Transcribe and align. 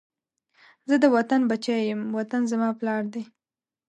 زه 0.89 0.95
د 1.03 1.05
وطن 1.15 1.41
بچی 1.49 1.77
یم، 1.89 2.01
وطن 2.19 2.41
زما 2.51 2.69
پلار 2.79 3.03
دی 3.13 3.23